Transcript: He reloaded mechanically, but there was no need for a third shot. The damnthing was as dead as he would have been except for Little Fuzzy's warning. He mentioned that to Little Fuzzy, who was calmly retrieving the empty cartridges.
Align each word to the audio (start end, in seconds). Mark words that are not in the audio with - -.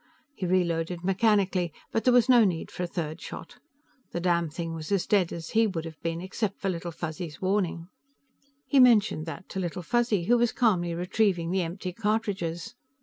He 0.33 0.47
reloaded 0.47 1.03
mechanically, 1.03 1.71
but 1.91 2.05
there 2.05 2.11
was 2.13 2.27
no 2.27 2.43
need 2.43 2.71
for 2.71 2.81
a 2.81 2.87
third 2.87 3.21
shot. 3.21 3.59
The 4.13 4.19
damnthing 4.19 4.73
was 4.73 4.91
as 4.91 5.05
dead 5.05 5.31
as 5.31 5.51
he 5.51 5.67
would 5.67 5.85
have 5.85 6.01
been 6.01 6.21
except 6.21 6.59
for 6.59 6.69
Little 6.69 6.89
Fuzzy's 6.91 7.39
warning. 7.39 7.87
He 8.65 8.79
mentioned 8.79 9.27
that 9.27 9.47
to 9.49 9.59
Little 9.59 9.83
Fuzzy, 9.83 10.23
who 10.23 10.39
was 10.39 10.53
calmly 10.53 10.95
retrieving 10.95 11.51
the 11.51 11.61
empty 11.61 11.93
cartridges. 11.93 12.73